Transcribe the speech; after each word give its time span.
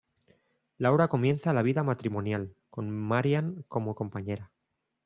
Laura 0.79 1.09
comienza 1.09 1.53
la 1.53 1.61
vida 1.61 1.83
matrimonial, 1.83 2.55
con 2.71 2.89
Marian 2.89 3.63
como 3.67 3.93
compañera. 3.93 4.51